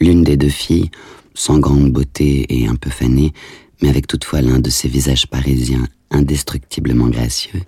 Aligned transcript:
L'une 0.00 0.22
des 0.22 0.36
deux 0.36 0.48
filles, 0.48 0.90
sans 1.34 1.58
grande 1.58 1.90
beauté 1.92 2.46
et 2.48 2.66
un 2.66 2.76
peu 2.76 2.90
fanée, 2.90 3.32
mais 3.82 3.88
avec 3.88 4.06
toutefois 4.06 4.42
l'un 4.42 4.60
de 4.60 4.70
ces 4.70 4.88
visages 4.88 5.26
parisiens 5.26 5.86
indestructiblement 6.10 7.08
gracieux, 7.08 7.60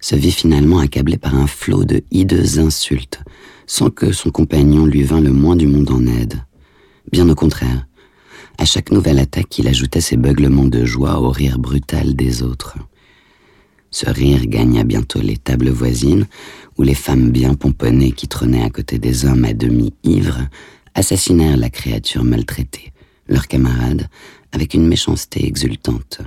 se 0.00 0.16
vit 0.16 0.32
finalement 0.32 0.78
accablée 0.78 1.16
par 1.16 1.34
un 1.34 1.46
flot 1.46 1.84
de 1.84 2.02
hideuses 2.10 2.58
insultes, 2.58 3.20
sans 3.66 3.90
que 3.90 4.12
son 4.12 4.30
compagnon 4.30 4.84
lui 4.84 5.02
vînt 5.02 5.20
le 5.20 5.32
moins 5.32 5.56
du 5.56 5.66
monde 5.66 5.90
en 5.90 6.06
aide. 6.06 6.42
Bien 7.10 7.28
au 7.28 7.34
contraire, 7.34 7.86
à 8.58 8.64
chaque 8.64 8.90
nouvelle 8.90 9.18
attaque, 9.18 9.58
il 9.58 9.68
ajoutait 9.68 10.00
ses 10.00 10.16
beuglements 10.16 10.66
de 10.66 10.84
joie 10.84 11.20
au 11.20 11.30
rire 11.30 11.58
brutal 11.58 12.14
des 12.14 12.42
autres. 12.42 12.76
Ce 13.90 14.08
rire 14.08 14.46
gagna 14.46 14.84
bientôt 14.84 15.20
les 15.20 15.36
tables 15.36 15.70
voisines, 15.70 16.26
où 16.78 16.82
les 16.82 16.94
femmes 16.94 17.30
bien 17.30 17.54
pomponnées 17.54 18.12
qui 18.12 18.28
trônaient 18.28 18.64
à 18.64 18.70
côté 18.70 18.98
des 18.98 19.24
hommes 19.24 19.44
à 19.44 19.52
demi 19.52 19.92
ivres 20.02 20.48
assassinèrent 20.94 21.56
la 21.56 21.70
créature 21.70 22.24
maltraitée, 22.24 22.92
leur 23.28 23.48
camarade, 23.48 24.08
avec 24.52 24.74
une 24.74 24.86
méchanceté 24.86 25.46
exultante. 25.46 26.20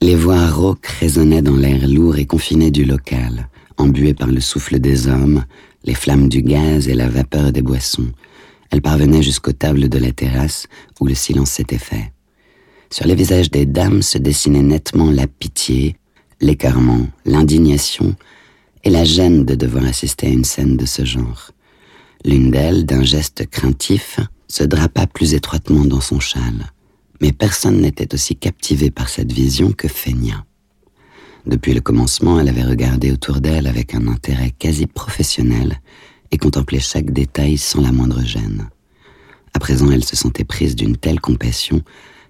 Les 0.00 0.16
voix 0.16 0.48
rauques 0.50 0.86
résonnaient 0.86 1.42
dans 1.42 1.56
l'air 1.56 1.86
lourd 1.86 2.16
et 2.16 2.26
confiné 2.26 2.70
du 2.70 2.84
local, 2.84 3.48
embuées 3.76 4.14
par 4.14 4.28
le 4.28 4.40
souffle 4.40 4.78
des 4.78 5.06
hommes, 5.06 5.44
les 5.84 5.94
flammes 5.94 6.28
du 6.28 6.42
gaz 6.42 6.88
et 6.88 6.94
la 6.94 7.08
vapeur 7.08 7.52
des 7.52 7.62
boissons. 7.62 8.10
Elles 8.70 8.82
parvenaient 8.82 9.22
jusqu'aux 9.22 9.52
tables 9.52 9.88
de 9.88 9.98
la 9.98 10.12
terrasse 10.12 10.66
où 11.00 11.06
le 11.06 11.14
silence 11.14 11.50
s'était 11.50 11.78
fait. 11.78 12.12
Sur 12.90 13.06
les 13.06 13.14
visages 13.14 13.50
des 13.50 13.64
dames 13.64 14.02
se 14.02 14.18
dessinait 14.18 14.62
nettement 14.62 15.10
la 15.10 15.26
pitié, 15.26 15.96
l'écartement, 16.40 17.06
l'indignation 17.24 18.14
et 18.84 18.90
la 18.90 19.04
gêne 19.04 19.44
de 19.44 19.54
devoir 19.54 19.84
assister 19.84 20.26
à 20.26 20.30
une 20.30 20.44
scène 20.44 20.76
de 20.76 20.86
ce 20.86 21.04
genre. 21.04 21.52
L'une 22.24 22.52
d'elles, 22.52 22.86
d'un 22.86 23.02
geste 23.02 23.46
craintif, 23.50 24.20
se 24.46 24.62
drapa 24.62 25.06
plus 25.06 25.34
étroitement 25.34 25.84
dans 25.84 26.00
son 26.00 26.20
châle, 26.20 26.70
mais 27.20 27.32
personne 27.32 27.80
n'était 27.80 28.14
aussi 28.14 28.36
captivé 28.36 28.90
par 28.90 29.08
cette 29.08 29.32
vision 29.32 29.72
que 29.72 29.88
Feigna. 29.88 30.44
Depuis 31.46 31.74
le 31.74 31.80
commencement, 31.80 32.38
elle 32.38 32.48
avait 32.48 32.62
regardé 32.62 33.10
autour 33.10 33.40
d'elle 33.40 33.66
avec 33.66 33.94
un 33.94 34.06
intérêt 34.06 34.52
quasi 34.56 34.86
professionnel 34.86 35.80
et 36.30 36.38
contemplé 36.38 36.78
chaque 36.78 37.10
détail 37.10 37.58
sans 37.58 37.80
la 37.80 37.90
moindre 37.90 38.22
gêne. 38.22 38.68
À 39.52 39.58
présent, 39.58 39.90
elle 39.90 40.04
se 40.04 40.14
sentait 40.14 40.44
prise 40.44 40.76
d'une 40.76 40.96
telle 40.96 41.20
compassion 41.20 41.82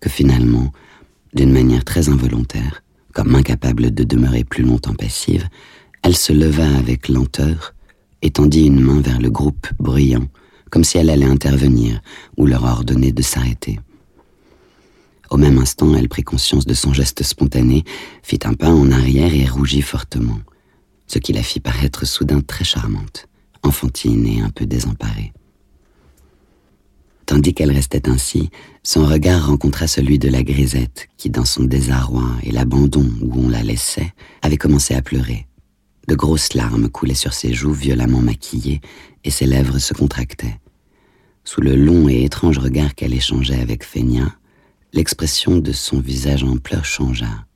que 0.00 0.08
finalement, 0.08 0.72
d'une 1.32 1.52
manière 1.52 1.84
très 1.84 2.08
involontaire, 2.08 2.82
comme 3.12 3.36
incapable 3.36 3.94
de 3.94 4.02
demeurer 4.02 4.42
plus 4.42 4.64
longtemps 4.64 4.94
passive, 4.94 5.48
elle 6.02 6.16
se 6.16 6.32
leva 6.32 6.68
avec 6.76 7.08
lenteur 7.08 7.75
et 8.26 8.30
tendit 8.30 8.66
une 8.66 8.80
main 8.80 9.00
vers 9.00 9.20
le 9.20 9.30
groupe 9.30 9.68
bruyant 9.78 10.26
comme 10.68 10.82
si 10.82 10.98
elle 10.98 11.10
allait 11.10 11.24
intervenir 11.24 12.00
ou 12.36 12.46
leur 12.46 12.64
ordonner 12.64 13.12
de 13.12 13.22
s'arrêter. 13.22 13.78
Au 15.30 15.36
même 15.36 15.58
instant, 15.58 15.94
elle 15.94 16.08
prit 16.08 16.24
conscience 16.24 16.66
de 16.66 16.74
son 16.74 16.92
geste 16.92 17.22
spontané, 17.22 17.84
fit 18.24 18.40
un 18.42 18.54
pas 18.54 18.70
en 18.70 18.90
arrière 18.90 19.32
et 19.32 19.46
rougit 19.46 19.80
fortement, 19.80 20.40
ce 21.06 21.20
qui 21.20 21.32
la 21.32 21.44
fit 21.44 21.60
paraître 21.60 22.04
soudain 22.04 22.40
très 22.40 22.64
charmante, 22.64 23.28
enfantine 23.62 24.26
et 24.26 24.40
un 24.40 24.50
peu 24.50 24.66
désemparée. 24.66 25.32
Tandis 27.26 27.54
qu'elle 27.54 27.72
restait 27.72 28.08
ainsi, 28.08 28.50
son 28.82 29.06
regard 29.06 29.46
rencontra 29.46 29.86
celui 29.86 30.18
de 30.18 30.28
la 30.28 30.42
grisette 30.42 31.06
qui, 31.16 31.30
dans 31.30 31.44
son 31.44 31.62
désarroi 31.62 32.28
et 32.42 32.50
l'abandon 32.50 33.08
où 33.22 33.46
on 33.46 33.48
la 33.48 33.62
laissait, 33.62 34.12
avait 34.42 34.56
commencé 34.56 34.94
à 34.94 35.02
pleurer. 35.02 35.45
De 36.06 36.14
grosses 36.14 36.54
larmes 36.54 36.88
coulaient 36.88 37.14
sur 37.14 37.34
ses 37.34 37.52
joues 37.52 37.72
violemment 37.72 38.22
maquillées 38.22 38.80
et 39.24 39.30
ses 39.30 39.46
lèvres 39.46 39.78
se 39.78 39.92
contractaient. 39.92 40.60
Sous 41.44 41.60
le 41.60 41.74
long 41.74 42.08
et 42.08 42.24
étrange 42.24 42.58
regard 42.58 42.94
qu'elle 42.94 43.14
échangeait 43.14 43.60
avec 43.60 43.84
Feigna, 43.84 44.36
l'expression 44.92 45.58
de 45.58 45.72
son 45.72 46.00
visage 46.00 46.44
en 46.44 46.58
pleurs 46.58 46.84
changea. 46.84 47.46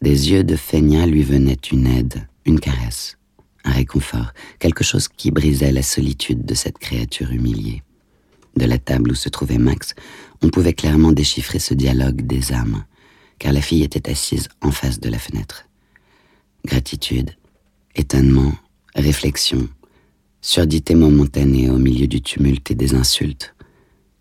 Des 0.00 0.30
yeux 0.30 0.44
de 0.44 0.56
Feigna 0.56 1.06
lui 1.06 1.22
venait 1.22 1.58
une 1.70 1.86
aide, 1.86 2.26
une 2.46 2.60
caresse, 2.60 3.18
un 3.64 3.72
réconfort, 3.72 4.32
quelque 4.58 4.84
chose 4.84 5.08
qui 5.08 5.30
brisait 5.30 5.72
la 5.72 5.82
solitude 5.82 6.44
de 6.44 6.54
cette 6.54 6.78
créature 6.78 7.32
humiliée. 7.32 7.82
De 8.56 8.64
la 8.64 8.78
table 8.78 9.12
où 9.12 9.14
se 9.14 9.28
trouvait 9.28 9.58
Max, 9.58 9.94
on 10.42 10.48
pouvait 10.48 10.72
clairement 10.72 11.12
déchiffrer 11.12 11.58
ce 11.58 11.74
dialogue 11.74 12.26
des 12.26 12.52
âmes, 12.52 12.84
car 13.38 13.52
la 13.52 13.60
fille 13.60 13.82
était 13.82 14.10
assise 14.10 14.48
en 14.62 14.70
face 14.70 15.00
de 15.00 15.08
la 15.08 15.18
fenêtre. 15.18 15.66
Gratitude, 16.64 17.30
étonnement, 17.98 18.52
réflexion, 18.94 19.68
surdité 20.40 20.94
momentanée 20.94 21.68
au 21.68 21.78
milieu 21.78 22.06
du 22.06 22.22
tumulte 22.22 22.70
et 22.70 22.74
des 22.74 22.94
insultes. 22.94 23.54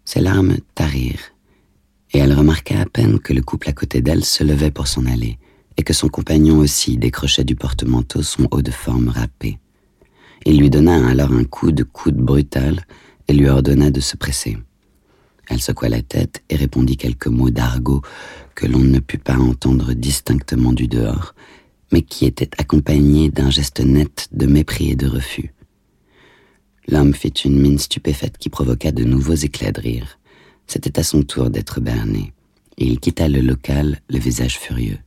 Ses 0.03 0.19
larmes 0.19 0.57
tarirent, 0.73 1.33
et 2.13 2.19
elle 2.19 2.33
remarqua 2.33 2.79
à 2.79 2.85
peine 2.85 3.19
que 3.19 3.33
le 3.33 3.41
couple 3.41 3.69
à 3.69 3.73
côté 3.73 4.01
d'elle 4.01 4.25
se 4.25 4.43
levait 4.43 4.71
pour 4.71 4.87
s'en 4.87 5.05
aller, 5.05 5.37
et 5.77 5.83
que 5.83 5.93
son 5.93 6.09
compagnon 6.09 6.57
aussi 6.57 6.97
décrochait 6.97 7.43
du 7.43 7.55
porte-manteau 7.55 8.23
son 8.23 8.47
haut 8.51 8.63
de 8.63 8.71
forme 8.71 9.09
râpé. 9.09 9.59
Il 10.45 10.59
lui 10.59 10.69
donna 10.69 11.07
alors 11.07 11.31
un 11.31 11.43
coup 11.43 11.71
de 11.71 11.83
coude 11.83 12.17
brutal 12.17 12.85
et 13.27 13.33
lui 13.33 13.47
ordonna 13.47 13.91
de 13.91 13.99
se 13.99 14.17
presser. 14.17 14.57
Elle 15.49 15.61
secoua 15.61 15.89
la 15.89 16.01
tête 16.01 16.43
et 16.49 16.55
répondit 16.55 16.97
quelques 16.97 17.27
mots 17.27 17.51
d'argot 17.51 18.01
que 18.55 18.65
l'on 18.65 18.79
ne 18.79 18.99
put 18.99 19.17
pas 19.17 19.37
entendre 19.37 19.93
distinctement 19.93 20.73
du 20.73 20.87
dehors, 20.87 21.35
mais 21.91 22.01
qui 22.01 22.25
étaient 22.25 22.49
accompagnés 22.57 23.29
d'un 23.29 23.49
geste 23.49 23.79
net 23.79 24.27
de 24.31 24.45
mépris 24.45 24.91
et 24.91 24.95
de 24.95 25.07
refus. 25.07 25.53
L'homme 26.87 27.13
fit 27.13 27.29
une 27.29 27.59
mine 27.59 27.79
stupéfaite 27.79 28.37
qui 28.37 28.49
provoqua 28.49 28.91
de 28.91 29.03
nouveaux 29.03 29.33
éclats 29.33 29.71
de 29.71 29.81
rire. 29.81 30.19
C'était 30.67 30.99
à 30.99 31.03
son 31.03 31.23
tour 31.23 31.49
d'être 31.49 31.81
berné, 31.81 32.33
et 32.77 32.85
il 32.85 32.99
quitta 32.99 33.27
le 33.27 33.41
local, 33.41 34.01
le 34.09 34.19
visage 34.19 34.57
furieux. 34.57 34.99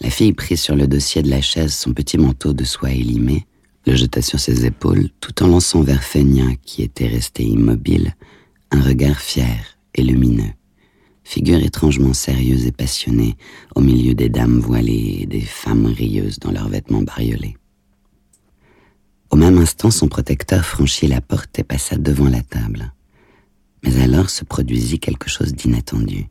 La 0.00 0.10
fille 0.10 0.32
prit 0.32 0.56
sur 0.56 0.74
le 0.74 0.86
dossier 0.86 1.22
de 1.22 1.30
la 1.30 1.40
chaise 1.40 1.74
son 1.74 1.92
petit 1.92 2.18
manteau 2.18 2.52
de 2.52 2.64
soie 2.64 2.90
élimé, 2.90 3.46
le 3.86 3.96
jeta 3.96 4.22
sur 4.22 4.38
ses 4.38 4.66
épaules, 4.66 5.10
tout 5.20 5.42
en 5.42 5.48
lançant 5.48 5.82
vers 5.82 6.02
Feigna, 6.02 6.54
qui 6.64 6.82
était 6.82 7.08
resté 7.08 7.44
immobile, 7.44 8.14
un 8.70 8.80
regard 8.80 9.20
fier 9.20 9.78
et 9.94 10.02
lumineux. 10.02 10.52
Figure 11.24 11.62
étrangement 11.62 12.12
sérieuse 12.12 12.66
et 12.66 12.72
passionnée 12.72 13.36
au 13.74 13.80
milieu 13.80 14.14
des 14.14 14.28
dames 14.28 14.58
voilées 14.58 15.20
et 15.22 15.26
des 15.26 15.40
femmes 15.40 15.86
rieuses 15.86 16.38
dans 16.38 16.50
leurs 16.50 16.68
vêtements 16.68 17.02
bariolés. 17.02 17.56
Au 19.30 19.36
même 19.36 19.58
instant, 19.58 19.90
son 19.90 20.08
protecteur 20.08 20.64
franchit 20.64 21.06
la 21.06 21.20
porte 21.20 21.58
et 21.58 21.64
passa 21.64 21.96
devant 21.96 22.28
la 22.28 22.42
table. 22.42 22.92
Mais 23.82 24.00
alors 24.02 24.28
se 24.28 24.44
produisit 24.44 24.98
quelque 24.98 25.30
chose 25.30 25.54
d'inattendu. 25.54 26.26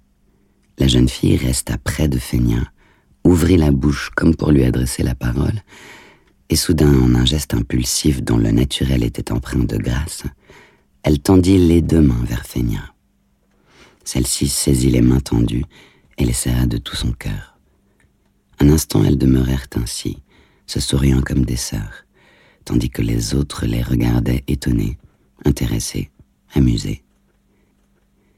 La 0.78 0.88
jeune 0.88 1.10
fille 1.10 1.36
resta 1.36 1.78
près 1.78 2.08
de 2.08 2.20
Feigna, 2.20 2.72
ouvrit 3.24 3.58
la 3.58 3.72
bouche 3.72 4.12
comme 4.16 4.36
pour 4.36 4.52
lui 4.52 4.64
adresser 4.64 5.04
la 5.04 5.16
parole, 5.16 5.62
et 6.50 6.56
soudain, 6.56 6.94
en 6.94 7.16
un 7.16 7.26
geste 7.26 7.54
impulsif 7.54 8.22
dont 8.22 8.38
le 8.38 8.52
naturel 8.52 9.04
était 9.04 9.32
empreint 9.32 9.64
de 9.64 9.78
grâce, 9.78 10.24
elle 11.04 11.20
tendit 11.20 11.58
les 11.58 11.82
deux 11.82 12.02
mains 12.02 12.24
vers 12.26 12.46
Feigna. 12.46 12.94
Celle-ci 14.04 14.48
saisit 14.48 14.90
les 14.90 15.02
mains 15.02 15.20
tendues 15.20 15.66
et 16.18 16.26
les 16.26 16.34
serra 16.34 16.66
de 16.66 16.78
tout 16.78 16.96
son 16.96 17.12
cœur. 17.12 17.58
Un 18.60 18.70
instant, 18.70 19.04
elles 19.04 19.18
demeurèrent 19.18 19.68
ainsi, 19.76 20.18
se 20.68 20.80
souriant 20.80 21.22
comme 21.22 21.46
des 21.46 21.56
sœurs 21.56 22.06
tandis 22.66 22.90
que 22.90 23.02
les 23.02 23.36
autres 23.36 23.66
les 23.66 23.82
regardaient 23.82 24.44
étonnés, 24.48 24.98
intéressés, 25.46 26.12
amusés. 26.54 27.04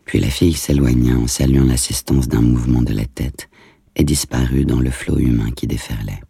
Puis 0.05 0.19
la 0.19 0.29
fille 0.29 0.53
s'éloigna 0.53 1.15
en 1.15 1.27
saluant 1.27 1.65
l'assistance 1.65 2.27
d'un 2.27 2.41
mouvement 2.41 2.81
de 2.81 2.93
la 2.93 3.05
tête 3.05 3.49
et 3.95 4.03
disparut 4.03 4.65
dans 4.65 4.79
le 4.79 4.91
flot 4.91 5.19
humain 5.19 5.51
qui 5.51 5.67
déferlait. 5.67 6.21